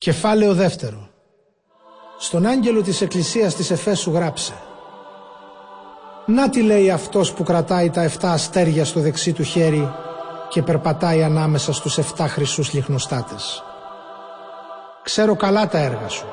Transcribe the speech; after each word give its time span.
Κεφάλαιο 0.00 0.54
δεύτερο. 0.54 1.08
Στον 2.18 2.46
άγγελο 2.46 2.82
της 2.82 3.00
εκκλησίας 3.00 3.54
της 3.54 3.70
Εφέσου 3.70 4.10
γράψε 4.10 4.52
«Να 6.26 6.48
τι 6.50 6.62
λέει 6.62 6.90
αυτός 6.90 7.32
που 7.32 7.42
κρατάει 7.42 7.90
τα 7.90 8.02
7 8.02 8.32
αστέρια 8.32 8.84
στο 8.84 9.00
δεξί 9.00 9.32
του 9.32 9.42
χέρι 9.42 9.92
και 10.48 10.62
περπατάει 10.62 11.22
ανάμεσα 11.22 11.72
στους 11.72 11.98
7 11.98 12.26
χρυσούς 12.28 12.72
λιχνοστάτες. 12.72 13.62
Ξέρω 15.02 15.36
καλά 15.36 15.68
τα 15.68 15.78
έργα 15.78 16.08
σου, 16.08 16.26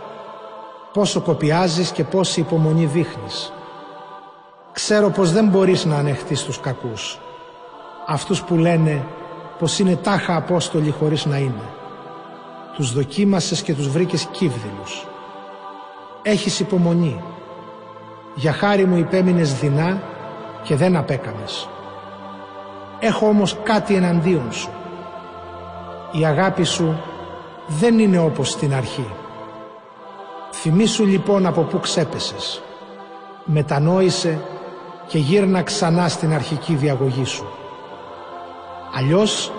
πόσο 0.94 1.22
κοπιάζεις 1.22 1.92
και 1.92 2.04
πόση 2.04 2.40
υπομονή 2.40 2.86
δείχνεις. 2.86 3.54
Ξέρω 4.72 5.10
πως 5.10 5.32
δεν 5.32 5.48
μπορείς 5.48 5.86
να 5.86 5.98
ανεχτείς 5.98 6.44
τους 6.44 6.60
κακούς, 6.60 7.20
αυτούς 8.08 8.44
που 8.44 8.56
λένε 8.56 9.06
πως 9.60 9.80
είναι 9.80 9.96
τάχα 9.96 10.36
απόστολοι 10.36 10.92
χωρίς 10.92 11.26
να 11.26 11.38
είναι 11.38 11.74
τους 12.76 12.94
δοκίμασες 12.94 13.62
και 13.62 13.74
τους 13.74 13.90
βρήκες 13.90 14.28
κύβδηλους. 14.32 15.08
Έχεις 16.22 16.60
υπομονή. 16.60 17.24
Για 18.36 18.54
χάρη 18.54 18.86
μου 18.86 18.98
υπέμεινες 18.98 19.54
δεινά 19.54 20.02
και 20.64 20.76
δεν 20.76 20.96
απέκαμες. 20.96 21.70
Έχω 23.00 23.28
όμως 23.28 23.58
κάτι 23.64 23.96
εναντίον 23.96 24.52
σου. 24.52 24.70
Η 26.12 26.26
αγάπη 26.26 26.64
σου 26.64 27.00
δεν 27.68 28.00
είναι 28.00 28.20
όπως 28.20 28.50
στην 28.50 28.74
αρχή. 28.74 29.08
Θυμήσου 30.52 31.06
λοιπόν 31.06 31.46
από 31.46 31.62
πού 31.62 31.80
ξέπεσες. 31.80 32.62
Μετανόησε 33.46 34.42
και 35.08 35.18
γύρνα 35.18 35.62
ξανά 35.62 36.08
στην 36.08 36.34
αρχική 36.34 36.74
διαγωγή 36.74 37.26
σου. 37.26 37.48
Αλλιώς 38.98 39.52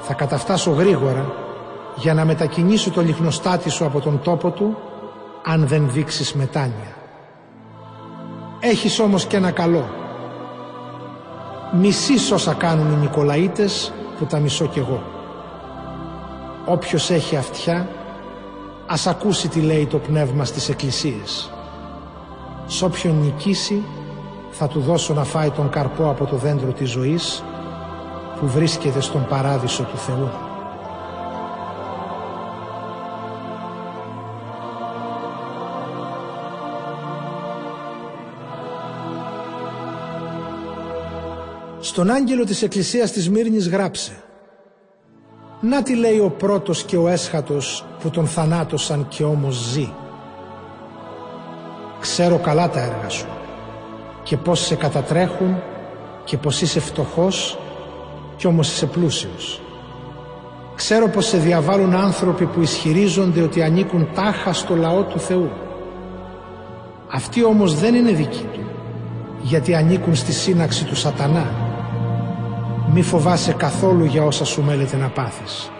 θα 0.00 0.14
καταφτάσω 0.14 0.70
γρήγορα 0.70 1.41
για 1.96 2.14
να 2.14 2.24
μετακινήσω 2.24 2.90
το 2.90 3.00
λιχνοστάτη 3.00 3.70
σου 3.70 3.84
από 3.84 4.00
τον 4.00 4.20
τόπο 4.22 4.50
του 4.50 4.76
αν 5.44 5.66
δεν 5.66 5.90
δείξεις 5.90 6.34
μετάνοια. 6.34 6.96
Έχεις 8.60 8.98
όμως 8.98 9.26
και 9.26 9.36
ένα 9.36 9.50
καλό. 9.50 9.84
Μισείς 11.72 12.30
όσα 12.30 12.54
κάνουν 12.54 12.92
οι 12.92 12.96
Νικολαίτες 12.96 13.92
που 14.18 14.24
τα 14.24 14.38
μισώ 14.38 14.66
κι 14.66 14.78
εγώ. 14.78 15.02
Όποιος 16.66 17.10
έχει 17.10 17.36
αυτιά 17.36 17.88
ας 18.86 19.06
ακούσει 19.06 19.48
τι 19.48 19.60
λέει 19.60 19.86
το 19.86 19.98
πνεύμα 19.98 20.44
στις 20.44 20.68
εκκλησίες. 20.68 21.50
Σ' 22.66 22.82
όποιον 22.82 23.20
νικήσει 23.20 23.82
θα 24.50 24.68
του 24.68 24.80
δώσω 24.80 25.14
να 25.14 25.24
φάει 25.24 25.50
τον 25.50 25.68
καρπό 25.68 26.10
από 26.10 26.24
το 26.26 26.36
δέντρο 26.36 26.72
της 26.72 26.90
ζωής 26.90 27.42
που 28.40 28.46
βρίσκεται 28.46 29.00
στον 29.00 29.26
παράδεισο 29.26 29.82
του 29.82 29.96
Θεού. 29.96 30.51
Στον 41.84 42.10
άγγελο 42.10 42.44
της 42.44 42.62
εκκλησίας 42.62 43.12
της 43.12 43.30
Μύρνης 43.30 43.68
γράψε 43.68 44.12
«Να 45.60 45.82
τι 45.82 45.94
λέει 45.94 46.18
ο 46.18 46.30
πρώτος 46.30 46.84
και 46.84 46.96
ο 46.96 47.08
έσχατος 47.08 47.84
που 48.00 48.10
τον 48.10 48.26
θανάτωσαν 48.26 49.06
και 49.08 49.24
όμως 49.24 49.54
ζει. 49.54 49.92
Ξέρω 52.00 52.38
καλά 52.38 52.70
τα 52.70 52.80
έργα 52.80 53.08
σου 53.08 53.26
και 54.22 54.36
πώς 54.36 54.60
σε 54.60 54.74
κατατρέχουν 54.74 55.62
και 56.24 56.36
πως 56.36 56.60
είσαι 56.60 56.80
φτωχός 56.80 57.58
και 58.36 58.46
όμως 58.46 58.72
είσαι 58.72 58.86
πλούσιος. 58.86 59.60
Ξέρω 60.74 61.08
πως 61.08 61.26
σε 61.26 61.36
διαβάλλουν 61.36 61.94
άνθρωποι 61.94 62.46
που 62.46 62.60
ισχυρίζονται 62.60 63.42
ότι 63.42 63.62
ανήκουν 63.62 64.08
τάχα 64.14 64.52
στο 64.52 64.76
λαό 64.76 65.02
του 65.02 65.20
Θεού. 65.20 65.50
Αυτοί 67.12 67.44
όμως 67.44 67.74
δεν 67.74 67.94
είναι 67.94 68.12
δικοί 68.12 68.48
του, 68.52 68.60
γιατί 69.42 69.74
ανήκουν 69.74 70.14
στη 70.14 70.32
σύναξη 70.32 70.84
του 70.84 70.96
σατανά 70.96 71.70
μη 72.94 73.02
φοβάσαι 73.02 73.52
καθόλου 73.52 74.04
για 74.04 74.24
όσα 74.24 74.44
σου 74.44 74.62
μέλετε 74.62 74.96
να 74.96 75.08
πάθεις. 75.08 75.70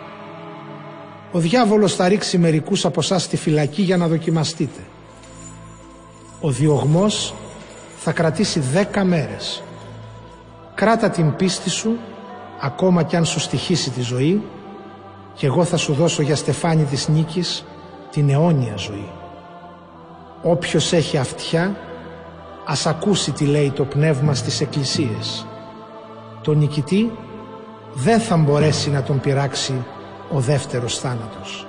Ο 1.32 1.38
διάβολος 1.38 1.94
θα 1.94 2.08
ρίξει 2.08 2.38
μερικούς 2.38 2.84
από 2.84 3.00
εσάς 3.00 3.22
στη 3.22 3.36
φυλακή 3.36 3.82
για 3.82 3.96
να 3.96 4.08
δοκιμαστείτε. 4.08 4.80
Ο 6.40 6.50
διωγμός 6.50 7.34
θα 7.96 8.12
κρατήσει 8.12 8.60
δέκα 8.60 9.04
μέρες. 9.04 9.62
Κράτα 10.74 11.10
την 11.10 11.36
πίστη 11.36 11.70
σου, 11.70 11.96
ακόμα 12.60 13.02
κι 13.02 13.16
αν 13.16 13.24
σου 13.24 13.40
στοιχήσει 13.40 13.90
τη 13.90 14.00
ζωή, 14.00 14.42
και 15.34 15.46
εγώ 15.46 15.64
θα 15.64 15.76
σου 15.76 15.92
δώσω 15.92 16.22
για 16.22 16.36
στεφάνι 16.36 16.84
της 16.84 17.08
νίκης 17.08 17.64
την 18.10 18.30
αιώνια 18.30 18.76
ζωή. 18.76 19.10
Όποιος 20.42 20.92
έχει 20.92 21.16
αυτιά, 21.16 21.76
ας 22.64 22.86
ακούσει 22.86 23.32
τι 23.32 23.44
λέει 23.44 23.70
το 23.70 23.84
πνεύμα 23.84 24.34
στις 24.34 24.60
εκκλησίες 24.60 25.46
τον 26.42 26.58
νικητή 26.58 27.12
δεν 27.92 28.20
θα 28.20 28.36
μπορέσει 28.36 28.90
να 28.90 29.02
τον 29.02 29.20
πειράξει 29.20 29.84
ο 30.32 30.40
δεύτερος 30.40 30.98
θάνατος. 30.98 31.66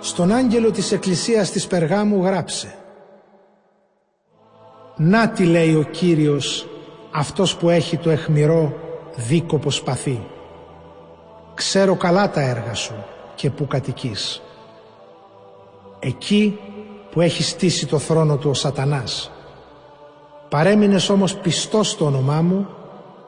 Στον 0.00 0.32
άγγελο 0.32 0.70
της 0.70 0.92
εκκλησίας 0.92 1.50
της 1.50 1.66
Περγάμου 1.66 2.24
γράψε 2.24 2.74
«Να 4.96 5.28
τι 5.28 5.44
λέει 5.44 5.74
ο 5.74 5.82
Κύριος 5.82 6.66
αυτός 7.10 7.56
που 7.56 7.70
έχει 7.70 7.96
το 7.96 8.10
εχμηρό 8.10 8.74
δίκοπο 9.16 9.70
σπαθί. 9.70 10.26
Ξέρω 11.54 11.96
καλά 11.96 12.30
τα 12.30 12.40
έργα 12.40 12.74
σου 12.74 12.94
και 13.34 13.50
που 13.50 13.66
κατοικείς. 13.66 14.42
Εκεί 15.98 16.58
που 17.12 17.20
έχει 17.20 17.42
στήσει 17.42 17.86
το 17.86 17.98
θρόνο 17.98 18.36
του 18.36 18.50
ο 18.50 18.54
σατανάς. 18.54 19.30
Παρέμεινες 20.48 21.08
όμως 21.08 21.36
πιστός 21.36 21.90
στο 21.90 22.04
όνομά 22.04 22.42
μου 22.42 22.66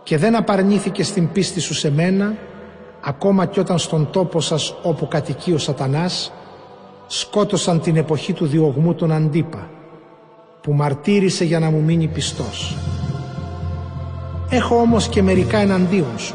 και 0.03 0.19
δεν 0.19 0.37
απαρνήθηκε 0.37 1.03
στην 1.03 1.33
πίστη 1.33 1.61
σου 1.61 1.75
σε 1.75 1.91
μένα 1.91 2.37
ακόμα 3.01 3.47
κι 3.47 3.61
όταν 3.61 3.79
στον 3.79 4.11
τόπο 4.11 4.41
σας 4.41 4.75
όπου 4.83 5.09
κατοικεί 5.09 5.53
ο 5.53 5.59
σατανάς 5.59 6.33
σκότωσαν 7.07 7.81
την 7.81 7.97
εποχή 7.97 8.33
του 8.33 8.47
διωγμού 8.47 8.95
τον 8.95 9.13
Αντίπα 9.13 9.69
που 10.61 10.73
μαρτύρησε 10.73 11.45
για 11.45 11.59
να 11.59 11.71
μου 11.71 11.83
μείνει 11.83 12.07
πιστός. 12.07 12.77
Έχω 14.51 14.77
όμως 14.77 15.09
και 15.09 15.23
μερικά 15.23 15.59
εναντίον 15.59 16.19
σου. 16.19 16.35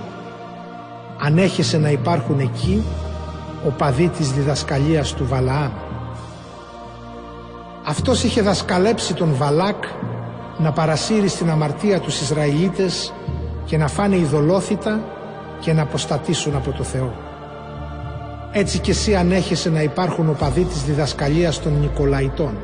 Αν 1.20 1.38
έχεσαι 1.38 1.78
να 1.78 1.90
υπάρχουν 1.90 2.40
εκεί 2.40 2.84
παδί 3.78 4.08
της 4.08 4.32
διδασκαλίας 4.32 5.14
του 5.14 5.26
Βαλαάμ 5.28 5.72
αυτός 7.90 8.24
είχε 8.24 8.42
δασκαλέψει 8.42 9.14
τον 9.14 9.34
Βαλάκ 9.34 9.84
να 10.58 10.72
παρασύρει 10.72 11.28
στην 11.28 11.50
αμαρτία 11.50 12.00
τους 12.00 12.22
Ισραηλίτες 12.22 13.14
και 13.66 13.78
να 13.78 13.88
φάνε 13.88 14.16
ειδωλόθητα 14.16 15.04
και 15.60 15.74
να 15.74 15.82
αποστατήσουν 15.82 16.56
από 16.56 16.72
το 16.72 16.84
Θεό. 16.84 17.14
Έτσι 18.52 18.80
και 18.80 18.92
εσύ 18.92 19.16
ανέχεσαι 19.16 19.70
να 19.70 19.82
υπάρχουν 19.82 20.30
οπαδοί 20.30 20.64
της 20.64 20.84
διδασκαλίας 20.84 21.60
των 21.60 21.80
Νικολαϊτών. 21.80 22.58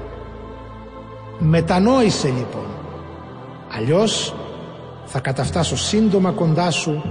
Μετανόησε 1.40 2.28
λοιπόν. 2.28 2.66
Αλλιώς 3.78 4.36
θα 5.06 5.20
καταφτάσω 5.20 5.78
σύντομα 5.78 6.32
κοντά 6.32 6.72
σου 6.72 7.04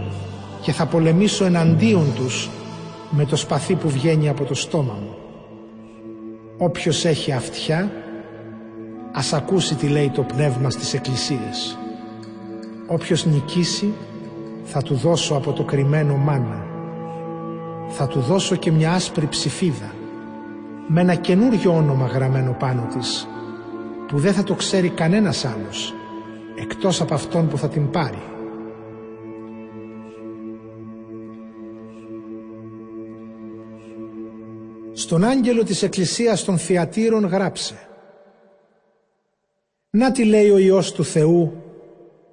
και 0.61 0.73
θα 0.73 0.87
πολεμήσω 0.87 1.45
εναντίον 1.45 2.07
τους 2.15 2.51
με 3.11 3.25
το 3.25 3.37
σπαθί 3.37 3.75
που 3.75 3.89
βγαίνει 3.89 4.29
από 4.29 4.45
το 4.45 4.55
στόμα 4.55 4.99
μου. 5.01 5.15
Όποιος 6.59 7.05
έχει 7.05 7.33
αυτιά 7.33 7.91
ας 9.17 9.33
ακούσει 9.33 9.75
τι 9.75 9.89
λέει 9.89 10.11
το 10.11 10.23
πνεύμα 10.23 10.71
στις 10.71 10.95
εκκλησίες. 10.95 11.79
Όποιος 12.87 13.27
νικήσει 13.27 13.93
θα 14.65 14.83
του 14.83 14.95
δώσω 14.95 15.35
από 15.35 15.53
το 15.53 15.63
κρυμμένο 15.63 16.17
μάνα. 16.17 16.67
Θα 17.89 18.07
του 18.07 18.21
δώσω 18.21 18.57
και 18.57 18.71
μια 18.71 18.93
άσπρη 18.93 19.27
ψηφίδα 19.27 19.95
με 20.87 21.01
ένα 21.01 21.15
καινούριο 21.15 21.77
όνομα 21.77 22.07
γραμμένο 22.07 22.57
πάνω 22.59 22.89
της 22.99 23.29
που 24.09 24.19
δεν 24.19 24.33
θα 24.33 24.43
το 24.43 24.55
ξέρει 24.55 24.89
κανένας 24.89 25.45
άλλος 25.45 25.95
εκτός 26.55 27.01
από 27.01 27.15
αυτόν 27.15 27.49
που 27.49 27.59
θα 27.59 27.69
την 27.69 27.91
πάρει. 27.91 28.23
Στον 34.93 35.25
άγγελο 35.25 35.63
της 35.65 35.83
Εκκλησίας 35.83 36.45
των 36.45 36.59
Θιατήρων 36.59 37.25
γράψε 37.27 37.89
«Να 39.97 40.13
τι 40.13 40.25
λέει 40.25 40.51
ο 40.51 40.59
Υιός 40.59 40.93
του 40.93 41.05
Θεού 41.05 41.53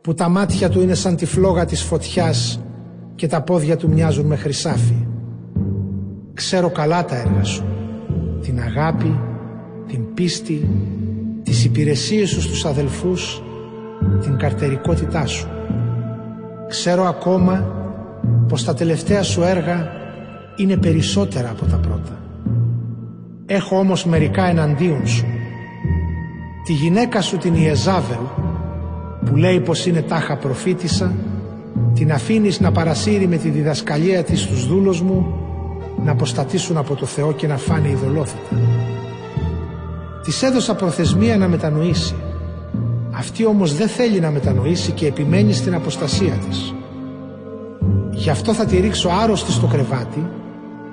που 0.02 0.14
τα 0.14 0.30
μάτια 0.30 0.70
του 0.70 0.82
είναι 0.82 0.94
σαν 0.94 1.16
τη 1.16 1.26
φλόγα 1.26 1.66
της 1.66 1.82
φωτιάς 1.82 2.60
και 3.16 3.28
τα 3.28 3.42
πόδια 3.42 3.78
του 3.78 3.90
μοιάζουν 3.90 4.26
με 4.26 4.36
χρυσάφι. 4.36 5.08
Ξέρω 6.34 6.70
καλά 6.70 7.06
τα 7.06 7.16
έργα 7.16 7.44
σου, 7.44 7.64
την 8.42 8.60
αγάπη, 8.60 9.20
την 9.88 10.14
πίστη, 10.14 10.70
τις 11.44 11.66
υπηρεσίες 11.66 12.30
σου 12.30 12.42
στους 12.42 12.66
αδελφούς, 12.66 13.44
την 14.22 14.38
καρτερικότητά 14.38 15.26
σου. 15.26 15.48
Ξέρω 16.68 17.04
ακόμα 17.04 17.76
πως 18.48 18.64
τα 18.64 18.74
τελευταία 18.74 19.24
σου 19.24 19.42
έργα 19.42 19.92
είναι 20.56 20.78
περισσότερα 20.78 21.50
από 21.50 21.66
τα 21.66 21.78
πρώτα. 21.78 22.22
Έχω 23.46 23.78
όμως 23.78 24.06
μερικά 24.06 24.46
εναντίον 24.46 25.08
σου. 25.08 25.26
Τη 26.72 26.78
γυναίκα 26.78 27.22
σου 27.22 27.38
την 27.38 27.56
Ιεζάβελ 27.56 28.20
που 29.26 29.36
λέει 29.36 29.60
πως 29.60 29.86
είναι 29.86 30.02
τάχα 30.02 30.38
προφήτησα 30.38 31.14
την 31.94 32.12
αφήνεις 32.12 32.60
να 32.60 32.72
παρασύρει 32.72 33.28
με 33.28 33.38
τη 33.38 33.50
διδασκαλία 33.50 34.24
της 34.24 34.46
τους 34.46 34.68
δούλους 34.68 35.02
μου 35.02 35.36
να 36.04 36.12
αποστατήσουν 36.12 36.78
από 36.78 36.96
το 36.96 37.06
Θεό 37.06 37.32
και 37.34 37.48
να 37.48 37.58
φάνε 37.58 37.90
ειδωλόθητα. 37.90 38.56
Της 40.24 40.44
έδωσα 40.44 40.76
προθεσμία 40.76 41.38
να 41.38 41.48
μετανοήσει. 41.48 42.16
Αυτή 43.12 43.46
όμως 43.46 43.76
δεν 43.76 43.88
θέλει 43.88 44.20
να 44.20 44.32
μετανοήσει 44.32 44.92
και 44.92 45.08
επιμένει 45.08 45.54
στην 45.54 45.76
αποστασία 45.76 46.34
της. 46.50 46.74
Γι' 48.12 48.30
αυτό 48.30 48.54
θα 48.54 48.66
τη 48.66 48.80
ρίξω 48.80 49.10
άρρωστη 49.22 49.52
στο 49.52 49.68
κρεβάτι 49.68 50.30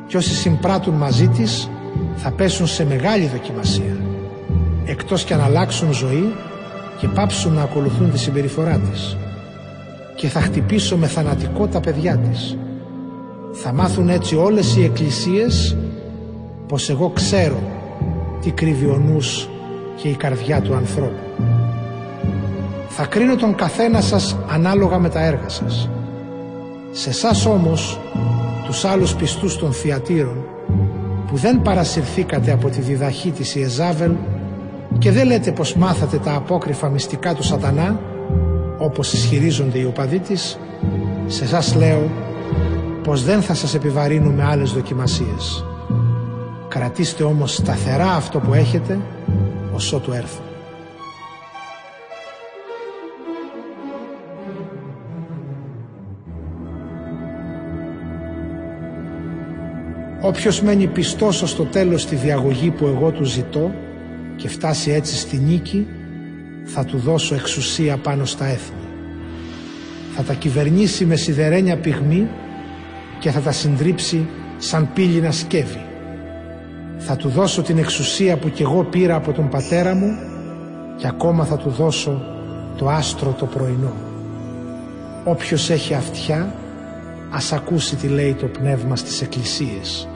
και 0.06 0.16
όσοι 0.16 0.34
συμπράττουν 0.34 0.94
μαζί 0.94 1.28
της 1.28 1.70
θα 2.16 2.30
πέσουν 2.30 2.66
σε 2.66 2.84
μεγάλη 2.84 3.26
δοκιμασία 3.26 4.07
εκτός 4.88 5.24
και 5.24 5.34
αν 5.34 5.40
αλλάξουν 5.40 5.92
ζωή 5.92 6.34
και 6.98 7.08
πάψουν 7.08 7.52
να 7.52 7.62
ακολουθούν 7.62 8.10
τη 8.10 8.18
συμπεριφορά 8.18 8.78
της 8.90 9.16
και 10.14 10.28
θα 10.28 10.40
χτυπήσω 10.40 10.96
με 10.96 11.06
θανατικό 11.06 11.66
τα 11.66 11.80
παιδιά 11.80 12.16
της. 12.16 12.56
Θα 13.52 13.72
μάθουν 13.72 14.08
έτσι 14.08 14.36
όλες 14.36 14.76
οι 14.76 14.84
εκκλησίες 14.84 15.76
πως 16.68 16.90
εγώ 16.90 17.08
ξέρω 17.08 17.62
τι 18.42 18.50
κρύβει 18.50 18.86
ο 18.86 18.96
νους 18.96 19.48
και 19.96 20.08
η 20.08 20.14
καρδιά 20.14 20.60
του 20.60 20.74
ανθρώπου. 20.74 21.22
Θα 22.88 23.06
κρίνω 23.06 23.36
τον 23.36 23.54
καθένα 23.54 24.00
σας 24.00 24.36
ανάλογα 24.48 24.98
με 24.98 25.08
τα 25.08 25.24
έργα 25.24 25.48
σας. 25.48 25.88
Σε 26.90 27.08
εσάς 27.08 27.46
όμως, 27.46 27.98
τους 28.64 28.84
άλλους 28.84 29.14
πιστούς 29.14 29.58
των 29.58 29.72
θειατήρων, 29.72 30.44
που 31.26 31.36
δεν 31.36 31.62
παρασυρθήκατε 31.62 32.52
από 32.52 32.68
τη 32.68 32.80
διδαχή 32.80 33.30
της 33.30 33.54
Ιεζάβελ 33.54 34.12
και 34.98 35.10
δεν 35.10 35.26
λέτε 35.26 35.52
πως 35.52 35.74
μάθατε 35.74 36.18
τα 36.18 36.34
απόκριφα 36.34 36.88
μυστικά 36.88 37.34
του 37.34 37.42
σατανά, 37.42 38.00
όπως 38.78 39.12
ισχυρίζονται 39.12 39.78
οι 39.78 39.84
οπαδοί 39.84 40.18
της, 40.18 40.58
σε 41.26 41.44
εσά 41.44 41.76
λέω 41.76 42.10
πως 43.02 43.24
δεν 43.24 43.42
θα 43.42 43.54
σας 43.54 43.74
επιβαρύνω 43.74 44.30
με 44.30 44.44
άλλες 44.44 44.72
δοκιμασίες. 44.72 45.64
Κρατήστε 46.68 47.24
όμως 47.24 47.54
σταθερά 47.54 48.12
αυτό 48.12 48.38
που 48.38 48.54
έχετε, 48.54 48.98
ως 49.74 49.92
ότου 49.92 50.12
έρθω. 50.12 50.40
Όποιος 60.20 60.62
μένει 60.62 60.86
πιστός 60.86 61.42
ως 61.42 61.56
το 61.56 61.64
τέλος 61.64 62.02
στη 62.02 62.16
διαγωγή 62.16 62.70
που 62.70 62.86
εγώ 62.86 63.10
του 63.10 63.24
ζητώ 63.24 63.70
και 64.38 64.48
φτάσει 64.48 64.90
έτσι 64.90 65.16
στη 65.16 65.36
νίκη, 65.36 65.86
θα 66.64 66.84
του 66.84 66.98
δώσω 66.98 67.34
εξουσία 67.34 67.96
πάνω 67.96 68.24
στα 68.24 68.44
έθνη. 68.46 68.86
Θα 70.14 70.22
τα 70.22 70.34
κυβερνήσει 70.34 71.04
με 71.04 71.16
σιδερένια 71.16 71.76
πυγμή 71.76 72.28
και 73.18 73.30
θα 73.30 73.40
τα 73.40 73.52
συντρίψει 73.52 74.26
σαν 74.58 74.92
πύληνα 74.94 75.30
σκεύη. 75.30 75.84
Θα 76.98 77.16
του 77.16 77.28
δώσω 77.28 77.62
την 77.62 77.78
εξουσία 77.78 78.36
που 78.36 78.48
κι 78.48 78.62
εγώ 78.62 78.84
πήρα 78.84 79.14
από 79.14 79.32
τον 79.32 79.48
πατέρα 79.48 79.94
μου 79.94 80.16
και 80.96 81.06
ακόμα 81.06 81.44
θα 81.44 81.56
του 81.56 81.70
δώσω 81.70 82.22
το 82.76 82.88
άστρο 82.88 83.36
το 83.38 83.46
πρωινό. 83.46 83.92
Όποιος 85.24 85.70
έχει 85.70 85.94
αυτιά 85.94 86.54
ας 87.30 87.52
ακούσει 87.52 87.96
τι 87.96 88.08
λέει 88.08 88.34
το 88.34 88.46
πνεύμα 88.46 88.96
στις 88.96 89.22
εκκλησίες. 89.22 90.08